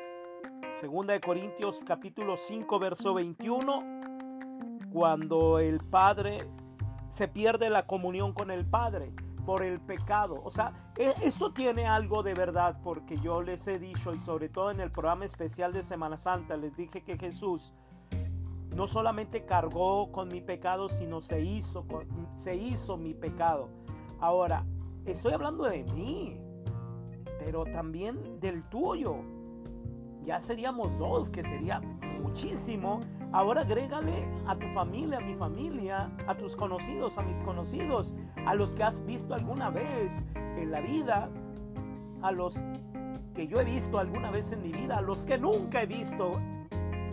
Segunda 0.81 1.13
de 1.13 1.21
Corintios 1.21 1.85
capítulo 1.85 2.39
5 2.39 2.79
verso 2.79 3.13
21, 3.13 3.85
cuando 4.91 5.59
el 5.59 5.79
Padre 5.79 6.49
se 7.11 7.29
pierde 7.29 7.69
la 7.69 7.87
comunión 7.87 8.33
con 8.33 8.51
el 8.51 8.65
Padre 8.65 9.13
por 9.45 9.63
el 9.63 9.79
pecado. 9.79 10.41
O 10.43 10.51
sea, 10.51 10.73
e, 10.97 11.13
esto 11.23 11.53
tiene 11.53 11.87
algo 11.87 12.23
de 12.23 12.33
verdad 12.33 12.81
porque 12.83 13.19
yo 13.19 13.43
les 13.43 13.69
he 13.69 13.79
dicho 13.79 14.15
y 14.15 14.23
sobre 14.23 14.49
todo 14.49 14.71
en 14.71 14.81
el 14.81 14.91
programa 14.91 15.27
especial 15.27 15.75
de 15.75 15.83
Semana 15.83 16.17
Santa 16.17 16.57
les 16.57 16.75
dije 16.75 17.03
que 17.03 17.19
Jesús 17.19 17.75
no 18.75 18.87
solamente 18.87 19.45
cargó 19.45 20.11
con 20.11 20.29
mi 20.29 20.41
pecado, 20.41 20.89
sino 20.89 21.21
se 21.21 21.43
hizo, 21.43 21.85
se 22.37 22.55
hizo 22.57 22.97
mi 22.97 23.13
pecado. 23.13 23.69
Ahora, 24.19 24.65
estoy 25.05 25.35
hablando 25.35 25.65
de 25.65 25.85
mí 25.93 26.41
pero 27.41 27.65
también 27.65 28.39
del 28.39 28.63
tuyo. 28.69 29.40
Ya 30.31 30.41
seríamos 30.41 30.97
dos, 30.97 31.29
que 31.29 31.43
sería 31.43 31.81
muchísimo. 32.23 33.01
Ahora 33.33 33.63
agrégale 33.63 34.29
a 34.47 34.55
tu 34.55 34.69
familia, 34.69 35.19
a 35.19 35.21
mi 35.21 35.35
familia, 35.35 36.09
a 36.29 36.37
tus 36.37 36.55
conocidos, 36.55 37.19
a 37.19 37.23
mis 37.23 37.43
conocidos, 37.43 38.15
a 38.47 38.55
los 38.55 38.77
que 38.77 38.85
has 38.85 39.05
visto 39.05 39.35
alguna 39.35 39.71
vez 39.71 40.25
en 40.37 40.71
la 40.71 40.83
vida, 40.83 41.29
a 42.23 42.31
los 42.31 42.63
que 43.35 43.49
yo 43.49 43.61
he 43.61 43.65
visto 43.65 43.99
alguna 43.99 44.31
vez 44.31 44.53
en 44.53 44.63
mi 44.63 44.71
vida, 44.71 44.99
a 44.99 45.01
los 45.01 45.27
que 45.27 45.37
nunca 45.37 45.83
he 45.83 45.87
visto 45.87 46.41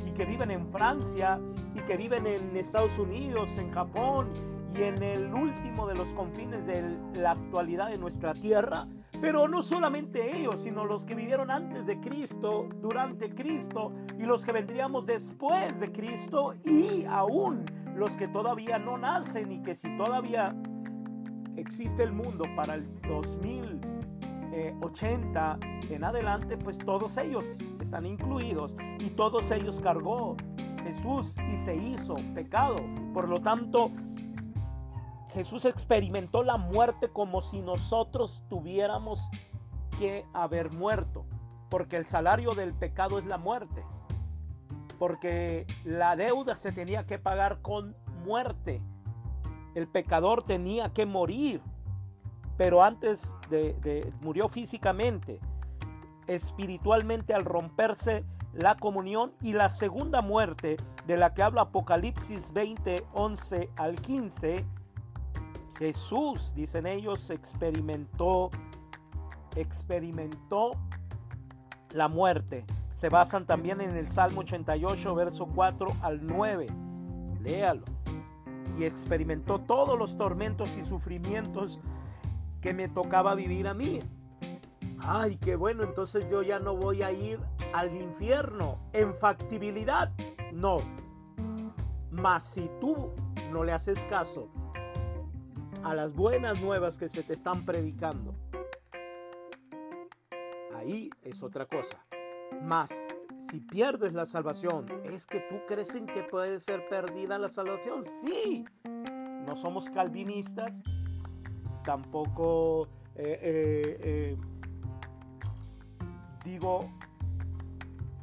y 0.05 0.11
que 0.11 0.23
viven 0.23 0.51
en 0.51 0.67
Francia 0.67 1.39
y 1.73 1.79
que 1.79 1.97
viven 1.97 2.27
en 2.27 2.55
Estados 2.55 2.99
Unidos, 2.99 3.49
en 3.57 3.71
Japón 3.71 4.29
y 4.75 4.83
en 4.83 5.01
el 5.01 5.33
último 5.33 5.87
de 5.87 5.95
los 5.95 6.13
confines 6.13 6.67
de 6.67 6.83
la 7.15 7.31
actualidad 7.31 7.89
de 7.89 7.97
nuestra 7.97 8.35
tierra. 8.35 8.87
Pero 9.19 9.47
no 9.47 9.61
solamente 9.61 10.37
ellos, 10.37 10.61
sino 10.61 10.85
los 10.85 11.05
que 11.05 11.15
vivieron 11.15 11.49
antes 11.49 11.85
de 11.85 11.99
Cristo, 11.99 12.69
durante 12.81 13.29
Cristo 13.29 13.93
y 14.17 14.23
los 14.23 14.45
que 14.45 14.51
vendríamos 14.51 15.05
después 15.05 15.79
de 15.79 15.91
Cristo 15.91 16.55
y 16.63 17.05
aún 17.05 17.65
los 17.95 18.15
que 18.15 18.27
todavía 18.27 18.77
no 18.77 18.97
nacen 18.97 19.51
y 19.51 19.61
que 19.63 19.73
si 19.73 19.97
todavía 19.97 20.55
existe 21.55 22.03
el 22.03 22.11
mundo 22.11 22.45
para 22.55 22.75
el 22.75 22.87
2080 23.01 25.59
en 25.89 26.03
adelante, 26.03 26.57
pues 26.57 26.77
todos 26.77 27.17
ellos 27.17 27.57
están 27.81 28.05
incluidos 28.05 28.77
y 28.99 29.09
todos 29.09 29.49
ellos 29.49 29.81
cargó 29.81 30.37
Jesús 30.83 31.35
y 31.51 31.57
se 31.57 31.75
hizo 31.75 32.17
pecado. 32.35 32.75
Por 33.13 33.27
lo 33.27 33.41
tanto, 33.41 33.91
Jesús 35.29 35.65
experimentó 35.65 36.43
la 36.43 36.57
muerte 36.57 37.09
como 37.09 37.41
si 37.41 37.61
nosotros 37.61 38.43
tuviéramos 38.49 39.29
que 39.97 40.25
haber 40.33 40.71
muerto, 40.71 41.25
porque 41.69 41.97
el 41.97 42.05
salario 42.05 42.53
del 42.53 42.73
pecado 42.73 43.19
es 43.19 43.25
la 43.25 43.37
muerte, 43.37 43.83
porque 44.99 45.65
la 45.83 46.15
deuda 46.15 46.55
se 46.55 46.71
tenía 46.71 47.05
que 47.05 47.19
pagar 47.19 47.61
con 47.61 47.95
muerte, 48.23 48.81
el 49.75 49.87
pecador 49.87 50.43
tenía 50.43 50.91
que 50.93 51.05
morir, 51.05 51.61
pero 52.57 52.83
antes 52.83 53.31
de, 53.49 54.11
murió 54.21 54.47
físicamente, 54.47 55.39
espiritualmente 56.25 57.33
al 57.33 57.45
romperse 57.45 58.25
la 58.53 58.75
comunión 58.75 59.33
y 59.41 59.53
la 59.53 59.69
segunda 59.69 60.21
muerte 60.21 60.77
de 61.05 61.17
la 61.17 61.33
que 61.33 61.43
habla 61.43 61.61
Apocalipsis 61.61 62.51
20, 62.53 63.05
11 63.13 63.69
al 63.75 63.95
15 63.95 64.65
Jesús, 65.77 66.53
dicen 66.55 66.87
ellos, 66.87 67.29
experimentó, 67.29 68.49
experimentó 69.55 70.71
la 71.93 72.07
muerte. 72.07 72.65
Se 72.89 73.09
basan 73.09 73.45
también 73.45 73.81
en 73.81 73.95
el 73.95 74.07
Salmo 74.07 74.41
88, 74.41 75.15
verso 75.15 75.45
4 75.45 75.97
al 76.01 76.25
9. 76.25 76.67
Léalo. 77.41 77.85
Y 78.77 78.85
experimentó 78.85 79.59
todos 79.59 79.97
los 79.97 80.17
tormentos 80.17 80.75
y 80.77 80.83
sufrimientos 80.83 81.79
que 82.61 82.73
me 82.73 82.87
tocaba 82.89 83.35
vivir 83.35 83.67
a 83.67 83.75
mí. 83.75 83.99
Ay, 84.99 85.37
qué 85.37 85.55
bueno, 85.55 85.83
entonces 85.83 86.27
yo 86.29 86.41
ya 86.41 86.59
no 86.59 86.75
voy 86.75 87.03
a 87.03 87.11
ir 87.11 87.39
al 87.73 87.95
infierno. 87.95 88.79
En 88.93 89.13
factibilidad, 89.13 90.11
no. 90.53 90.77
Mas 92.09 92.43
si 92.43 92.67
tú 92.81 93.11
no 93.51 93.63
le 93.63 93.73
haces 93.73 94.03
caso 94.05 94.49
a 95.87 95.95
las 95.95 96.13
buenas 96.13 96.59
nuevas 96.59 96.97
que 96.97 97.07
se 97.07 97.23
te 97.23 97.31
están 97.31 97.63
predicando, 97.65 98.35
ahí 100.75 101.09
es 101.21 101.41
otra 101.41 101.65
cosa. 101.65 102.05
Más, 102.61 102.91
si 103.49 103.61
pierdes 103.61 104.11
la 104.11 104.25
salvación, 104.25 104.85
¿es 105.05 105.25
que 105.25 105.39
tú 105.49 105.61
crees 105.65 105.95
en 105.95 106.05
que 106.05 106.23
puede 106.23 106.59
ser 106.59 106.89
perdida 106.89 107.39
la 107.39 107.47
salvación? 107.47 108.03
Sí. 108.21 108.65
No 108.83 109.55
somos 109.55 109.89
calvinistas, 109.89 110.83
tampoco 111.85 112.89
eh, 113.15 113.39
eh, 113.41 113.97
eh, 114.01 114.37
digo 116.43 116.89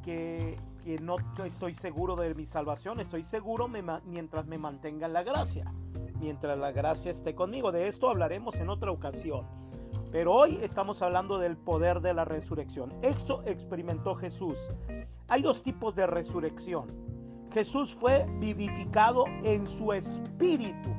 que, 0.03 0.55
no 1.01 1.17
estoy 1.43 1.73
seguro 1.73 2.15
de 2.15 2.35
mi 2.35 2.45
salvación, 2.45 2.99
estoy 2.99 3.23
seguro 3.23 3.67
mientras 3.67 4.45
me 4.45 4.59
mantenga 4.59 5.07
en 5.07 5.13
la 5.13 5.23
gracia 5.23 5.65
mientras 6.19 6.57
la 6.57 6.71
gracia 6.71 7.11
esté 7.11 7.35
conmigo. 7.35 7.71
De 7.71 7.87
esto 7.87 8.09
hablaremos 8.09 8.59
en 8.59 8.69
otra 8.69 8.91
ocasión. 8.91 9.45
Pero 10.11 10.33
hoy 10.33 10.59
estamos 10.61 11.01
hablando 11.01 11.37
del 11.37 11.57
poder 11.57 11.99
de 11.99 12.13
la 12.13 12.25
resurrección. 12.25 12.93
Esto 13.01 13.43
experimentó 13.45 14.15
Jesús. 14.15 14.69
Hay 15.27 15.41
dos 15.41 15.61
tipos 15.61 15.95
de 15.95 16.07
resurrección. 16.07 16.87
Jesús 17.51 17.93
fue 17.93 18.25
vivificado 18.39 19.25
en 19.43 19.67
su 19.67 19.93
espíritu. 19.93 20.89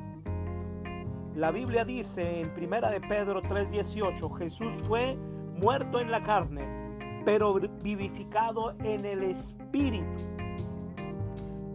La 1.34 1.50
Biblia 1.50 1.84
dice 1.84 2.40
en 2.40 2.52
Primera 2.54 2.90
de 2.90 3.00
Pedro 3.00 3.42
3:18, 3.42 4.30
Jesús 4.36 4.72
fue 4.86 5.16
muerto 5.54 6.00
en 6.00 6.10
la 6.10 6.22
carne, 6.22 7.22
pero 7.24 7.54
vivificado 7.54 8.74
en 8.84 9.04
el 9.04 9.22
espíritu. 9.22 10.24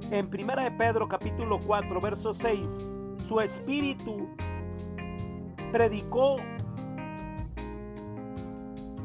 En 0.10 0.30
Primera 0.30 0.64
de 0.64 0.72
Pedro 0.72 1.08
capítulo 1.08 1.60
4, 1.66 2.02
verso 2.02 2.34
6, 2.34 2.92
su 3.22 3.40
espíritu 3.40 4.28
predicó 5.72 6.38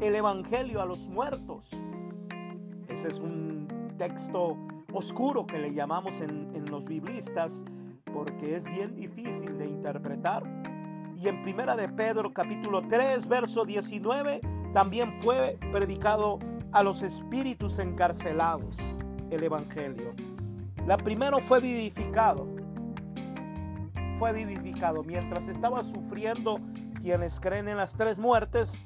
el 0.01 0.15
Evangelio 0.15 0.81
a 0.81 0.85
los 0.85 1.07
muertos. 1.07 1.69
Ese 2.87 3.07
es 3.07 3.19
un 3.19 3.67
texto 3.97 4.57
oscuro 4.93 5.45
que 5.45 5.59
le 5.59 5.73
llamamos 5.73 6.21
en, 6.21 6.47
los 6.69 6.83
biblistas 6.83 7.63
porque 8.13 8.57
es 8.57 8.63
bien 8.65 8.95
difícil 8.95 9.57
de 9.57 9.67
interpretar. 9.67 10.43
Y 11.17 11.27
en 11.27 11.41
Primera 11.43 11.75
de 11.75 11.87
Pedro 11.87 12.33
capítulo 12.33 12.81
3 12.87 13.27
verso 13.27 13.65
19 13.65 14.41
también 14.73 15.13
fue 15.21 15.57
predicado 15.71 16.39
a 16.73 16.83
los 16.83 17.01
espíritus 17.01 17.79
encarcelados 17.79 18.77
el 19.29 19.43
Evangelio. 19.43 20.13
La 20.85 20.97
primero 20.97 21.39
fue 21.39 21.59
vivificado 21.59 22.56
fue 24.17 24.33
vivificado. 24.33 25.03
Mientras 25.03 25.47
estaba 25.47 25.83
sufriendo 25.83 26.59
quienes 27.01 27.39
creen 27.39 27.67
en 27.67 27.77
las 27.77 27.95
tres 27.95 28.17
muertes 28.17 28.85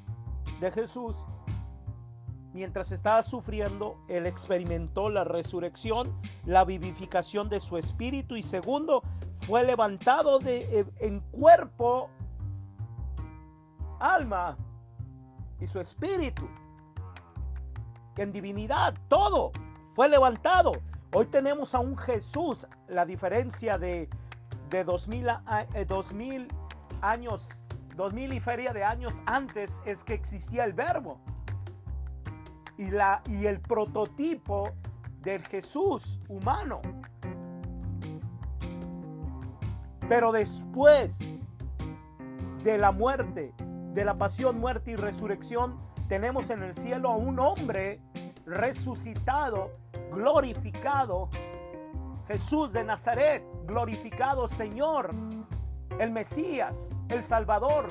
de 0.60 0.70
Jesús, 0.70 1.24
mientras 2.52 2.92
estaba 2.92 3.22
sufriendo, 3.22 3.96
él 4.08 4.26
experimentó 4.26 5.08
la 5.08 5.24
resurrección, 5.24 6.14
la 6.44 6.64
vivificación 6.64 7.48
de 7.48 7.60
su 7.60 7.78
espíritu 7.78 8.36
y 8.36 8.42
segundo, 8.42 9.02
fue 9.38 9.64
levantado 9.64 10.38
de, 10.38 10.80
eh, 10.80 10.84
en 11.00 11.20
cuerpo, 11.20 12.10
alma 13.98 14.56
y 15.60 15.66
su 15.66 15.80
espíritu, 15.80 16.48
en 18.16 18.32
divinidad, 18.32 18.94
todo 19.08 19.52
fue 19.94 20.08
levantado. 20.08 20.72
Hoy 21.14 21.26
tenemos 21.26 21.74
a 21.74 21.80
un 21.80 21.96
Jesús, 21.96 22.66
la 22.88 23.04
diferencia 23.04 23.78
de, 23.78 24.08
de 24.72 24.84
2000, 24.84 25.28
eh, 25.28 26.48
años, 27.02 27.64
2000 27.94 28.32
y 28.32 28.40
feria 28.40 28.72
de 28.72 28.82
años 28.82 29.22
antes 29.26 29.80
es 29.84 30.02
que 30.02 30.14
existía 30.14 30.64
el 30.64 30.72
verbo 30.72 31.20
y, 32.78 32.90
la, 32.90 33.22
y 33.28 33.46
el 33.46 33.60
prototipo 33.60 34.70
del 35.20 35.44
Jesús 35.44 36.18
humano. 36.28 36.80
Pero 40.08 40.32
después 40.32 41.18
de 42.64 42.78
la 42.78 42.92
muerte, 42.92 43.52
de 43.92 44.04
la 44.04 44.16
pasión, 44.16 44.58
muerte 44.58 44.92
y 44.92 44.96
resurrección, 44.96 45.78
tenemos 46.08 46.48
en 46.48 46.62
el 46.62 46.74
cielo 46.74 47.10
a 47.10 47.16
un 47.16 47.38
hombre 47.38 48.00
resucitado, 48.46 49.70
glorificado, 50.12 51.28
Jesús 52.26 52.72
de 52.72 52.84
Nazaret, 52.84 53.44
glorificado 53.66 54.48
Señor, 54.48 55.14
el 55.98 56.10
Mesías, 56.10 56.98
el 57.08 57.22
Salvador, 57.22 57.86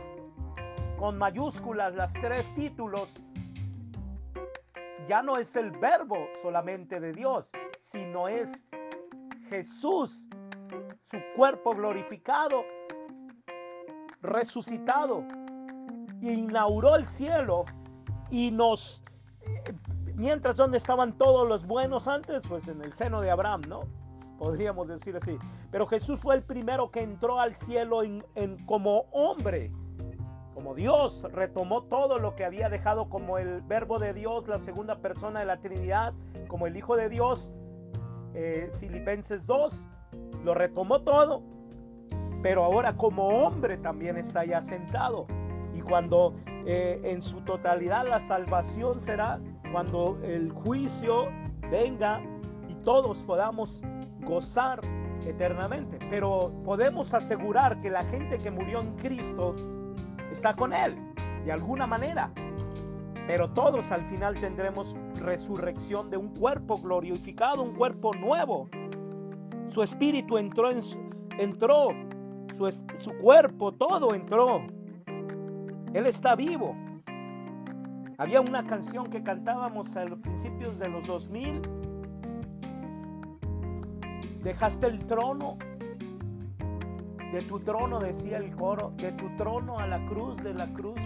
con 0.98 1.18
mayúsculas 1.18 1.96
las 1.96 2.14
tres 2.14 2.54
títulos 2.54 3.22
ya 5.08 5.22
no 5.22 5.38
es 5.38 5.56
el 5.56 5.72
verbo 5.72 6.28
solamente 6.42 7.00
de 7.00 7.12
Dios, 7.12 7.52
sino 7.80 8.28
es 8.28 8.64
Jesús, 9.50 10.28
su 11.04 11.18
cuerpo 11.36 11.76
glorificado, 11.76 12.64
resucitado, 14.22 15.26
inauguró 16.22 16.96
el 16.96 17.08
cielo 17.08 17.66
y 18.30 18.52
nos, 18.52 19.04
mientras 20.16 20.56
donde 20.56 20.78
estaban 20.78 21.18
todos 21.18 21.46
los 21.48 21.66
buenos 21.66 22.08
antes, 22.08 22.44
pues 22.48 22.68
en 22.68 22.82
el 22.82 22.94
seno 22.94 23.20
de 23.20 23.32
Abraham, 23.32 23.64
¿no? 23.68 24.01
Podríamos 24.42 24.88
decir 24.88 25.16
así. 25.16 25.38
Pero 25.70 25.86
Jesús 25.86 26.20
fue 26.20 26.34
el 26.34 26.42
primero 26.42 26.90
que 26.90 27.04
entró 27.04 27.40
al 27.40 27.54
cielo 27.54 28.02
en, 28.02 28.66
como 28.66 29.06
hombre 29.12 29.72
como 30.56 30.74
Dios 30.74 31.28
retomó 31.32 31.84
todo 31.84 32.18
lo 32.18 32.36
que 32.36 32.44
había 32.44 32.68
dejado 32.68 33.08
como 33.08 33.38
el 33.38 33.62
verbo 33.62 34.00
de 34.00 34.14
Dios, 34.14 34.48
la 34.48 34.58
segunda 34.58 34.98
persona 34.98 35.42
de 35.42 35.46
la 35.46 35.58
Trinidad, 35.58 36.14
como 36.48 36.66
el 36.68 36.76
Hijo 36.76 36.96
de 36.96 37.08
Dios, 37.08 37.54
eh, 38.34 38.72
Filipenses 38.80 39.46
2, 39.46 39.88
lo 40.44 40.54
retomó 40.54 41.02
todo, 41.02 41.44
pero 42.42 42.64
ahora 42.64 42.98
como 42.98 43.28
hombre 43.28 43.78
también 43.78 44.18
está 44.18 44.44
ya 44.44 44.62
sentado. 44.62 45.28
Y 45.74 45.82
cuando 45.82 46.34
eh, 46.66 47.00
en 47.04 47.22
su 47.22 47.42
totalidad 47.42 48.08
la 48.08 48.20
salvación 48.20 49.02
será 49.02 49.40
cuando 49.72 50.20
el 50.24 50.52
juicio 50.52 51.28
venga 51.72 52.22
y 52.68 52.76
todos 52.84 53.24
podamos 53.24 53.84
gozar 54.22 54.82
eternamente. 55.26 56.00
Pero 56.10 56.52
podemos 56.64 57.14
asegurar 57.14 57.80
que 57.82 57.90
la 57.90 58.04
gente 58.04 58.38
que 58.38 58.52
murió 58.52 58.82
en 58.82 58.96
Cristo 58.96 59.56
está 60.32 60.56
con 60.56 60.74
Él, 60.74 60.96
de 61.46 61.52
alguna 61.52 61.88
manera. 61.88 62.32
Pero 63.28 63.50
todos 63.52 63.92
al 63.92 64.04
final 64.06 64.36
tendremos 64.40 64.98
resurrección 65.16 66.10
de 66.10 66.18
un 66.18 66.30
cuerpo 66.30 66.78
glorificado, 66.78 67.62
un 67.62 67.76
cuerpo 67.76 68.14
nuevo. 68.14 68.70
Su 69.70 69.84
espíritu 69.84 70.38
entró 70.38 70.70
en 70.72 70.84
su, 70.84 71.00
entró, 71.38 71.90
su, 72.58 72.70
su 73.00 73.12
cuerpo, 73.22 73.72
todo 73.74 74.14
entró. 74.14 74.64
Él 75.94 76.06
está 76.06 76.36
vivo. 76.36 76.76
Había 78.18 78.42
una 78.42 78.66
canción 78.66 79.10
que 79.10 79.24
cantábamos 79.24 79.96
a 79.96 80.06
los 80.06 80.20
principios 80.20 80.78
de 80.80 80.90
los 80.90 81.08
2000. 81.08 81.62
Dejaste 84.44 84.88
el 84.88 85.06
trono 85.06 85.58
de 87.32 87.42
tu 87.44 87.60
trono, 87.60 88.00
decía 88.00 88.38
el 88.38 88.56
coro, 88.56 88.92
de 88.98 89.12
tu 89.14 89.30
trono 89.38 89.80
a 89.80 89.88
la 89.88 90.06
cruz, 90.08 90.38
de 90.44 90.54
la 90.54 90.72
cruz 90.74 91.00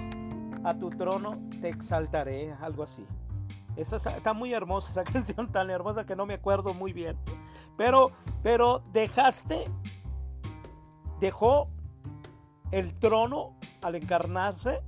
a 0.64 0.74
tu 0.74 0.90
trono 0.90 1.38
te 1.62 1.70
exaltaré, 1.70 2.54
algo 2.60 2.84
así. 2.84 3.06
Esa 3.76 3.98
está 3.98 4.34
muy 4.34 4.54
hermosa, 4.54 5.02
esa 5.02 5.04
canción 5.12 5.52
tan 5.52 5.70
hermosa 5.70 6.06
que 6.06 6.16
no 6.16 6.26
me 6.26 6.36
acuerdo 6.36 6.74
muy 6.74 6.94
bien. 6.94 7.18
Pero, 7.78 8.12
pero 8.42 8.82
dejaste, 8.92 9.66
dejó 11.20 11.70
el 12.72 12.94
trono 12.96 13.56
al 13.84 13.96
encarnarse, 13.96 14.82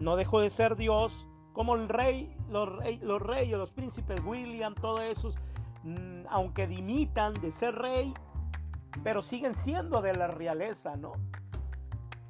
no 0.00 0.16
dejó 0.16 0.40
de 0.40 0.50
ser 0.50 0.76
Dios, 0.76 1.26
como 1.52 1.76
el 1.76 1.88
rey, 1.88 2.36
los, 2.50 2.68
rey, 2.68 2.98
los 3.00 3.22
reyes, 3.22 3.56
los 3.56 3.70
príncipes, 3.70 4.20
William, 4.24 4.74
todos 4.74 5.00
esos, 5.02 5.36
aunque 6.28 6.66
dimitan 6.66 7.34
de 7.34 7.50
ser 7.50 7.74
rey, 7.74 8.14
pero 9.02 9.22
siguen 9.22 9.54
siendo 9.54 10.00
de 10.02 10.14
la 10.14 10.28
realeza, 10.28 10.96
¿no? 10.96 11.12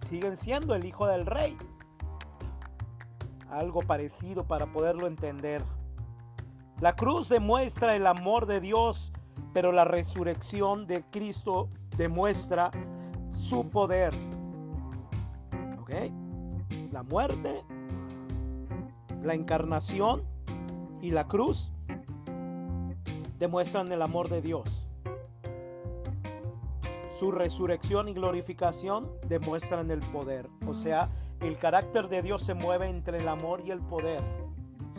Siguen 0.08 0.36
siendo 0.36 0.74
el 0.74 0.84
hijo 0.84 1.06
del 1.06 1.26
rey. 1.26 1.56
Algo 3.50 3.80
parecido 3.80 4.44
para 4.44 4.66
poderlo 4.66 5.06
entender. 5.06 5.62
La 6.80 6.96
cruz 6.96 7.28
demuestra 7.28 7.94
el 7.94 8.06
amor 8.06 8.46
de 8.46 8.60
Dios, 8.60 9.12
pero 9.52 9.72
la 9.72 9.84
resurrección 9.84 10.86
de 10.86 11.04
Cristo 11.04 11.68
demuestra 11.96 12.70
su 13.32 13.70
poder. 13.70 14.12
¿Ok? 15.80 15.90
La 16.92 17.02
muerte, 17.02 17.62
la 19.22 19.34
encarnación 19.34 20.22
y 21.00 21.10
la 21.10 21.26
cruz 21.26 21.73
demuestran 23.44 23.92
el 23.92 24.00
amor 24.00 24.30
de 24.30 24.40
Dios. 24.40 24.64
Su 27.10 27.30
resurrección 27.30 28.08
y 28.08 28.14
glorificación 28.14 29.10
demuestran 29.28 29.90
el 29.90 30.00
poder. 30.00 30.48
O 30.66 30.72
sea, 30.72 31.10
el 31.40 31.58
carácter 31.58 32.08
de 32.08 32.22
Dios 32.22 32.40
se 32.40 32.54
mueve 32.54 32.88
entre 32.88 33.18
el 33.18 33.28
amor 33.28 33.60
y 33.66 33.70
el 33.70 33.80
poder. 33.80 34.22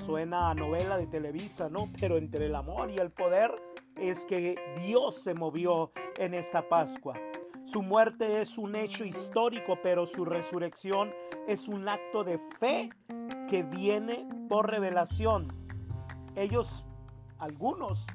Suena 0.05 0.51
a 0.51 0.53
novela 0.53 0.95
de 0.95 1.07
Televisa, 1.07 1.69
¿no? 1.69 1.89
Pero 1.99 2.17
entre 2.17 2.45
el 2.45 2.53
amor 2.53 2.91
y 2.91 2.97
el 2.99 3.09
poder 3.09 3.49
es 3.95 4.25
que 4.25 4.55
Dios 4.85 5.15
se 5.15 5.33
movió 5.33 5.91
en 6.19 6.35
esa 6.35 6.69
Pascua. 6.69 7.15
Su 7.63 7.81
muerte 7.81 8.41
es 8.41 8.59
un 8.59 8.75
hecho 8.75 9.05
histórico, 9.05 9.79
pero 9.81 10.05
su 10.05 10.23
resurrección 10.23 11.11
es 11.47 11.67
un 11.67 11.89
acto 11.89 12.23
de 12.23 12.37
fe 12.59 12.91
que 13.49 13.63
viene 13.63 14.27
por 14.47 14.69
revelación. 14.69 15.47
Ellos, 16.35 16.85
algunos, 17.39 18.05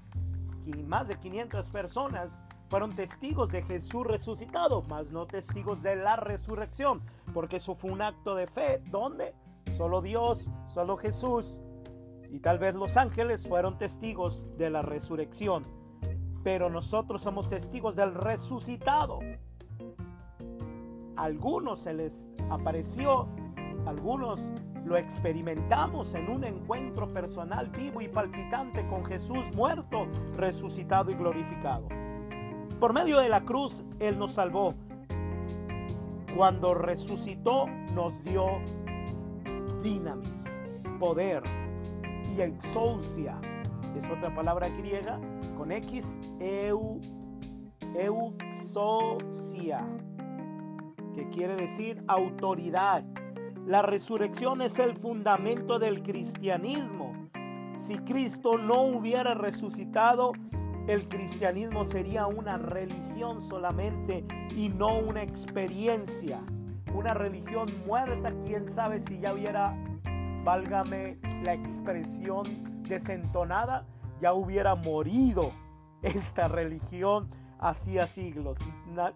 más 0.85 1.09
de 1.09 1.17
500 1.17 1.71
personas, 1.71 2.43
fueron 2.69 2.95
testigos 2.95 3.51
de 3.51 3.63
Jesús 3.63 4.07
resucitado, 4.07 4.83
mas 4.83 5.11
no 5.11 5.27
testigos 5.27 5.83
de 5.83 5.97
la 5.97 6.17
resurrección, 6.17 7.03
porque 7.35 7.57
eso 7.57 7.75
fue 7.75 7.91
un 7.91 8.01
acto 8.01 8.35
de 8.35 8.47
fe, 8.47 8.81
donde 8.91 9.35
solo 9.77 10.01
Dios, 10.01 10.51
solo 10.73 10.97
Jesús 10.97 11.61
y 12.31 12.39
tal 12.39 12.59
vez 12.59 12.75
los 12.75 12.97
ángeles 12.97 13.47
fueron 13.47 13.77
testigos 13.77 14.47
de 14.57 14.71
la 14.71 14.83
resurrección, 14.83 15.65
pero 16.45 16.71
nosotros 16.71 17.23
somos 17.23 17.49
testigos 17.49 17.97
del 17.97 18.15
resucitado. 18.15 19.19
algunos 21.17 21.81
se 21.81 21.93
les 21.93 22.31
apareció, 22.51 23.29
algunos 23.85 24.41
lo 24.85 24.97
experimentamos 24.97 26.14
en 26.14 26.31
un 26.31 26.45
encuentro 26.45 27.12
personal 27.12 27.69
vivo 27.69 28.01
y 28.01 28.09
palpitante 28.09 28.87
con 28.88 29.05
Jesús 29.05 29.55
muerto, 29.55 30.07
resucitado 30.37 31.11
y 31.11 31.14
glorificado. 31.14 31.88
Por 32.79 32.93
medio 32.95 33.19
de 33.21 33.29
la 33.29 33.43
cruz 33.43 33.85
Él 33.99 34.19
nos 34.19 34.33
salvó. 34.33 34.75
Cuando 36.37 36.75
resucitó 36.75 37.66
nos 37.95 38.23
dio 38.25 38.61
dinamis, 39.83 40.61
poder 40.99 41.43
y 42.37 42.40
exousia. 42.40 43.38
Es 43.97 44.09
otra 44.09 44.35
palabra 44.35 44.69
griega 44.69 45.19
con 45.57 45.73
X, 45.73 46.19
eu, 46.38 47.01
euxosia, 47.95 49.85
que 51.14 51.29
quiere 51.29 51.57
decir 51.57 52.03
autoridad. 52.07 53.05
La 53.71 53.83
resurrección 53.83 54.63
es 54.63 54.81
el 54.81 54.97
fundamento 54.97 55.79
del 55.79 56.03
cristianismo. 56.03 57.13
Si 57.77 57.99
Cristo 57.99 58.59
no 58.59 58.83
hubiera 58.83 59.35
resucitado, 59.35 60.33
el 60.89 61.07
cristianismo 61.09 61.85
sería 61.85 62.27
una 62.27 62.59
religión 62.59 63.41
solamente 63.41 64.25
y 64.57 64.71
no 64.71 64.99
una 64.99 65.23
experiencia. 65.23 66.43
una 66.93 67.15
religión 67.15 67.69
muerta, 67.87 68.33
quién 68.45 68.69
sabe 68.69 68.99
si 68.99 69.21
ya 69.21 69.35
hubiera, 69.35 69.77
válgame 70.43 71.21
la 71.45 71.55
expresión 71.55 72.83
desentonada, 72.83 73.87
ya 74.21 74.33
hubiera 74.33 74.75
morido 74.75 75.53
esta 76.03 76.49
religión 76.49 77.31
hacía 77.61 78.09
siglos. 78.09 78.59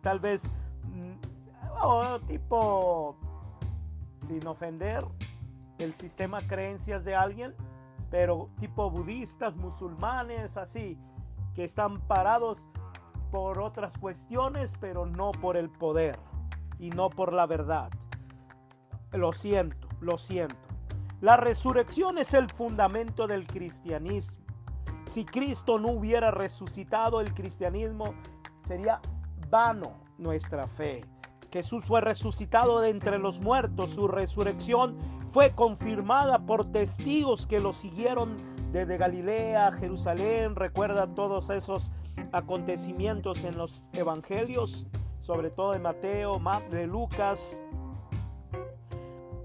Tal 0.00 0.20
vez, 0.20 0.52
mm, 0.84 1.14
oh, 1.82 2.20
tipo, 2.28 3.16
sin 4.24 4.46
ofender 4.46 5.04
el 5.78 5.94
sistema 5.94 6.40
creencias 6.46 7.04
de 7.04 7.14
alguien, 7.14 7.54
pero 8.10 8.50
tipo 8.60 8.90
budistas, 8.90 9.56
musulmanes, 9.56 10.56
así, 10.56 10.98
que 11.54 11.64
están 11.64 12.00
parados 12.02 12.64
por 13.30 13.60
otras 13.60 13.96
cuestiones, 13.98 14.74
pero 14.80 15.06
no 15.06 15.32
por 15.32 15.56
el 15.56 15.70
poder 15.70 16.18
y 16.78 16.90
no 16.90 17.10
por 17.10 17.32
la 17.32 17.46
verdad. 17.46 17.90
Lo 19.12 19.32
siento, 19.32 19.88
lo 20.00 20.18
siento. 20.18 20.56
La 21.20 21.36
resurrección 21.36 22.18
es 22.18 22.34
el 22.34 22.50
fundamento 22.50 23.26
del 23.26 23.46
cristianismo. 23.46 24.44
Si 25.06 25.24
Cristo 25.24 25.78
no 25.78 25.88
hubiera 25.88 26.30
resucitado, 26.30 27.20
el 27.20 27.34
cristianismo 27.34 28.14
sería 28.66 29.00
vano 29.50 30.00
nuestra 30.18 30.66
fe. 30.66 31.04
Jesús 31.54 31.84
fue 31.84 32.00
resucitado 32.00 32.80
de 32.80 32.90
entre 32.90 33.20
los 33.20 33.38
muertos. 33.38 33.90
Su 33.90 34.08
resurrección 34.08 34.96
fue 35.30 35.52
confirmada 35.52 36.40
por 36.40 36.64
testigos 36.72 37.46
que 37.46 37.60
lo 37.60 37.72
siguieron 37.72 38.34
desde 38.72 38.96
Galilea, 38.96 39.70
Jerusalén. 39.70 40.56
Recuerda 40.56 41.06
todos 41.14 41.50
esos 41.50 41.92
acontecimientos 42.32 43.44
en 43.44 43.56
los 43.56 43.88
evangelios, 43.92 44.88
sobre 45.20 45.50
todo 45.50 45.74
de 45.74 45.78
Mateo, 45.78 46.42
de 46.72 46.88
Lucas. 46.88 47.62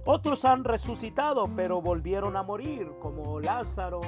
Otros 0.03 0.45
han 0.45 0.63
resucitado, 0.63 1.47
pero 1.55 1.79
volvieron 1.79 2.37
a 2.37 2.41
morir, 2.41 2.91
como 2.99 3.39
Lázaro, 3.39 4.01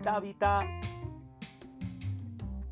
Tabitha. 0.00 0.64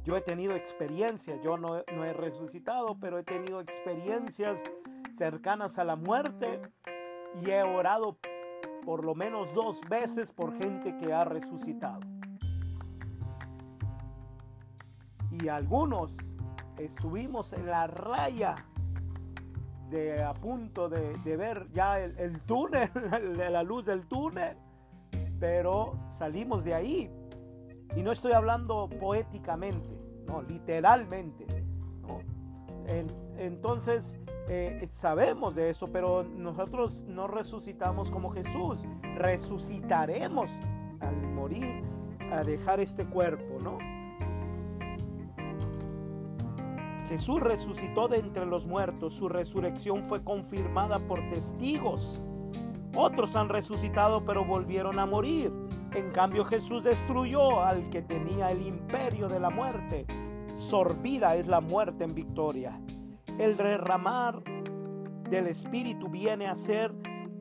Yo 0.08 0.16
he 0.16 0.22
tenido 0.22 0.54
experiencias, 0.54 1.38
yo 1.42 1.58
no, 1.58 1.82
no 1.94 2.02
he 2.02 2.14
resucitado, 2.14 2.96
pero 2.98 3.18
he 3.18 3.22
tenido 3.22 3.60
experiencias 3.60 4.64
cercanas 5.14 5.78
a 5.78 5.84
la 5.84 5.96
muerte 5.96 6.62
y 7.44 7.50
he 7.50 7.62
orado 7.62 8.16
por 8.86 9.04
lo 9.04 9.14
menos 9.14 9.52
dos 9.52 9.82
veces 9.90 10.30
por 10.30 10.56
gente 10.56 10.96
que 10.96 11.12
ha 11.12 11.26
resucitado. 11.26 12.00
Y 15.30 15.48
algunos 15.48 16.16
estuvimos 16.78 17.52
en 17.52 17.66
la 17.66 17.86
raya 17.86 18.64
de 19.90 20.22
a 20.22 20.32
punto 20.32 20.88
de, 20.88 21.36
ver 21.36 21.68
ya 21.74 22.00
el, 22.00 22.18
el 22.18 22.40
túnel, 22.46 22.90
la 23.36 23.62
luz 23.62 23.84
del 23.84 24.06
túnel, 24.06 24.56
pero 25.38 25.98
salimos 26.08 26.64
de 26.64 26.72
ahí. 26.72 27.17
Y 27.96 28.02
no 28.02 28.12
estoy 28.12 28.32
hablando 28.32 28.88
poéticamente, 29.00 29.98
no, 30.26 30.42
literalmente. 30.42 31.46
entonces, 33.38 34.20
eh, 34.48 34.82
sabemos 34.86 35.54
de 35.54 35.70
eso, 35.70 35.88
pero 35.92 36.24
nosotros 36.24 37.04
no 37.06 37.26
resucitamos 37.26 38.10
como 38.10 38.30
Jesús. 38.30 38.84
Resucitaremos 39.16 40.50
al 41.00 41.16
morir, 41.34 41.82
a 42.32 42.42
dejar 42.44 42.80
este 42.80 43.04
cuerpo, 43.06 43.58
¿no? 43.62 43.78
Jesús 47.08 47.40
resucitó 47.40 48.06
de 48.08 48.18
entre 48.18 48.44
los 48.44 48.66
muertos, 48.66 49.14
su 49.14 49.30
resurrección 49.30 50.04
fue 50.04 50.22
confirmada 50.22 50.98
por 50.98 51.20
testigos. 51.30 52.22
Otros 52.94 53.34
han 53.34 53.48
resucitado 53.48 54.24
pero 54.24 54.44
volvieron 54.44 54.98
a 54.98 55.06
morir. 55.06 55.50
En 55.94 56.10
cambio 56.10 56.44
Jesús 56.44 56.82
destruyó 56.84 57.62
al 57.62 57.88
que 57.90 58.02
tenía 58.02 58.50
el 58.50 58.66
imperio 58.66 59.28
de 59.28 59.40
la 59.40 59.50
muerte. 59.50 60.06
Sorbida 60.56 61.34
es 61.36 61.46
la 61.46 61.60
muerte 61.60 62.04
en 62.04 62.14
victoria. 62.14 62.78
El 63.38 63.56
derramar 63.56 64.42
del 65.30 65.46
Espíritu 65.46 66.08
viene 66.08 66.46
a 66.46 66.54
ser 66.54 66.92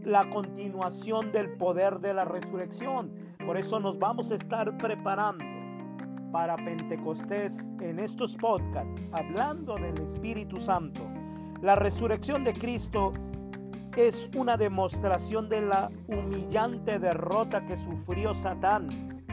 la 0.04 0.30
continuación 0.30 1.32
del 1.32 1.58
poder 1.58 2.00
de 2.00 2.14
la 2.14 2.24
resurrección. 2.24 3.14
Por 3.46 3.58
eso 3.58 3.80
nos 3.80 4.00
vamos 4.00 4.32
a 4.32 4.36
estar 4.36 4.78
preparando 4.78 5.44
para 6.32 6.56
Pentecostés 6.56 7.72
en 7.82 8.00
estos 8.00 8.36
podcasts, 8.36 9.02
hablando 9.12 9.76
del 9.76 10.00
Espíritu 10.00 10.60
Santo. 10.60 11.02
La 11.62 11.76
resurrección 11.76 12.44
de 12.44 12.54
Cristo 12.54 13.14
es 14.06 14.30
una 14.36 14.58
demostración 14.58 15.50
de 15.50 15.62
la 15.62 15.90
humillante 16.08 17.00
derrota 17.00 17.66
que 17.66 17.76
sufrió 17.76 18.34
Satán. 18.34 19.24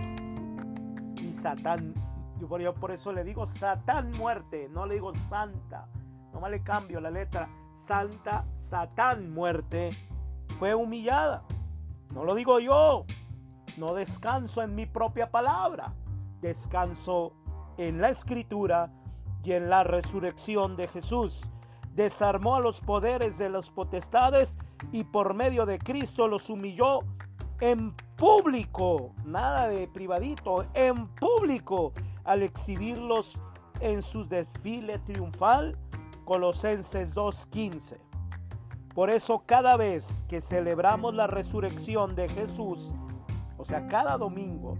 Y 1.16 1.34
Satán, 1.34 1.94
yo 2.38 2.74
por, 2.74 2.90
eso 2.90 3.12
le 3.12 3.24
digo 3.24 3.44
Satán 3.44 4.10
muerte, 4.12 4.68
no 4.70 4.86
le 4.86 4.94
digo 4.94 5.12
santa. 5.28 5.88
No 6.32 6.48
le 6.48 6.62
cambio 6.62 7.00
la 7.00 7.10
letra. 7.10 7.48
Santa 7.74 8.46
Satán 8.54 9.32
muerte 9.32 9.90
fue 10.58 10.74
humillada. 10.74 11.42
No 12.12 12.24
lo 12.24 12.34
digo 12.34 12.60
yo. 12.60 13.04
No 13.76 13.94
descanso 13.94 14.62
en 14.62 14.74
mi 14.74 14.86
propia 14.86 15.30
palabra 15.30 15.94
descanso 16.44 17.32
en 17.78 18.02
la 18.02 18.10
escritura 18.10 18.92
y 19.42 19.52
en 19.52 19.70
la 19.70 19.82
resurrección 19.82 20.76
de 20.76 20.88
Jesús. 20.88 21.50
Desarmó 21.94 22.56
a 22.56 22.60
los 22.60 22.80
poderes 22.80 23.38
de 23.38 23.48
las 23.48 23.70
potestades 23.70 24.56
y 24.92 25.04
por 25.04 25.34
medio 25.34 25.64
de 25.64 25.78
Cristo 25.78 26.28
los 26.28 26.50
humilló 26.50 27.00
en 27.60 27.94
público, 28.16 29.12
nada 29.24 29.68
de 29.68 29.88
privadito, 29.88 30.66
en 30.74 31.06
público, 31.08 31.92
al 32.24 32.42
exhibirlos 32.42 33.40
en 33.80 34.02
su 34.02 34.26
desfile 34.26 34.98
triunfal, 35.00 35.78
Colosenses 36.24 37.14
2.15. 37.14 37.98
Por 38.94 39.10
eso 39.10 39.42
cada 39.46 39.76
vez 39.76 40.24
que 40.28 40.40
celebramos 40.40 41.14
la 41.14 41.26
resurrección 41.26 42.14
de 42.14 42.28
Jesús, 42.28 42.94
o 43.58 43.64
sea, 43.64 43.86
cada 43.88 44.16
domingo, 44.16 44.78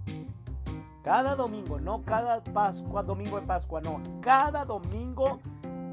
cada 1.03 1.35
domingo, 1.37 1.79
no 1.81 2.03
cada 2.03 2.43
Pascua, 2.43 3.03
domingo 3.03 3.41
de 3.41 3.47
Pascua, 3.47 3.81
no. 3.81 4.01
Cada 4.21 4.65
domingo 4.65 5.41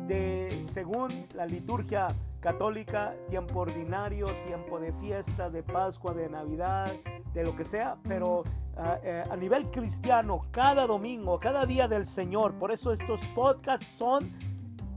de, 0.08 0.64
según 0.66 1.28
la 1.34 1.46
liturgia 1.46 2.08
católica, 2.40 3.16
tiempo 3.28 3.60
ordinario, 3.60 4.28
tiempo 4.46 4.80
de 4.80 4.92
fiesta, 4.94 5.50
de 5.50 5.64
Pascua, 5.64 6.14
de 6.14 6.30
Navidad, 6.30 6.94
de 7.34 7.44
lo 7.44 7.56
que 7.56 7.66
sea, 7.66 7.98
pero 8.08 8.44
ah, 8.78 8.98
eh, 9.04 9.24
a 9.30 9.36
nivel 9.36 9.70
cristiano, 9.70 10.48
cada 10.52 10.88
domingo, 10.88 11.40
cada 11.40 11.66
día 11.66 11.88
del 11.88 12.08
Señor. 12.08 12.56
Por 12.56 12.72
eso 12.72 12.92
estos 12.92 13.22
podcasts 13.36 13.88
son 13.88 14.32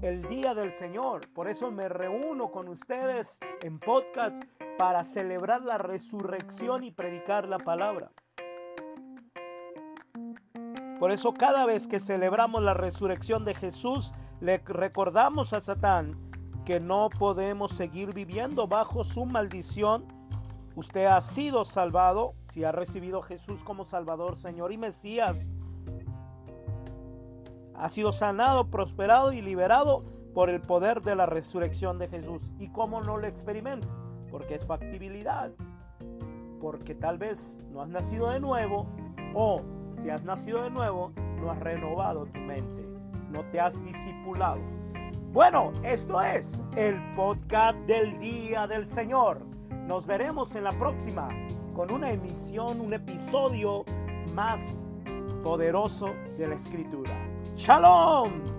el 0.03 0.27
día 0.29 0.55
del 0.55 0.75
Señor. 0.75 1.29
Por 1.33 1.49
eso 1.49 1.71
me 1.71 1.89
reúno 1.89 2.51
con 2.51 2.69
ustedes 2.69 3.39
en 3.63 3.79
podcast 3.79 4.43
para 4.79 5.05
celebrar 5.05 5.63
la 5.63 5.79
resurrección 5.79 6.85
y 6.85 6.91
predicar 6.91 7.49
la 7.49 7.59
palabra. 7.59 8.11
Por 10.99 11.11
eso 11.11 11.35
cada 11.35 11.67
vez 11.67 11.87
que 11.87 12.01
celebramos 12.01 12.63
la 12.63 12.75
resurrección 12.75 13.45
de 13.45 13.55
Jesús, 13.55 14.13
le 14.45 14.59
recordamos 14.59 15.55
a 15.55 15.61
Satán 15.63 16.19
que 16.67 16.79
no 16.79 17.09
podemos 17.19 17.71
seguir 17.71 18.13
viviendo 18.13 18.69
bajo 18.69 19.03
su 19.03 19.25
maldición. 19.25 20.05
Usted 20.77 21.07
ha 21.07 21.23
sido 21.23 21.65
salvado 21.65 22.35
si 22.51 22.63
ha 22.63 22.71
recibido 22.71 23.21
a 23.21 23.23
Jesús 23.23 23.65
como 23.65 23.87
Salvador, 23.87 24.37
Señor 24.37 24.71
y 24.71 24.77
Mesías. 24.77 25.51
Ha 27.75 27.89
sido 27.89 28.13
sanado, 28.13 28.69
prosperado 28.69 29.33
y 29.33 29.41
liberado 29.41 30.05
por 30.35 30.51
el 30.51 30.61
poder 30.61 31.01
de 31.01 31.17
la 31.17 31.25
resurrección 31.25 31.99
de 31.99 32.09
Jesús. 32.09 32.53
¿Y 32.59 32.69
cómo 32.69 33.01
no 33.01 33.17
lo 33.17 33.27
experimenta? 33.27 33.89
Porque 34.31 34.57
es 34.57 34.67
factibilidad. 34.67 35.53
Porque 36.61 36.95
tal 36.95 37.17
vez 37.17 37.63
no 37.71 37.81
has 37.81 37.89
nacido 37.89 38.29
de 38.29 38.41
nuevo 38.41 38.87
o 39.35 39.63
si 39.95 40.11
has 40.11 40.23
nacido 40.23 40.63
de 40.63 40.71
nuevo, 40.71 41.13
no 41.41 41.51
has 41.51 41.61
renovado 41.61 42.27
tu 42.27 42.41
mente, 42.41 42.94
no 43.35 43.45
te 43.51 43.61
has 43.61 43.83
discipulado. 43.85 44.61
Bueno, 45.33 45.73
esto 45.83 46.23
es 46.23 46.63
el 46.77 46.97
podcast 47.17 47.77
del 47.81 48.19
Día 48.21 48.67
del 48.69 48.89
Señor. 48.89 49.45
Nos 49.89 50.07
veremos 50.07 50.55
en 50.55 50.65
la 50.65 50.73
próxima 50.73 51.29
con 51.75 51.91
una 51.91 52.13
emisión, 52.13 52.81
un 52.81 52.95
episodio 52.95 53.85
más 54.33 54.85
poderoso 55.43 56.15
de 56.39 56.47
la 56.47 56.55
Escritura. 56.55 57.13
Shalom. 57.57 58.54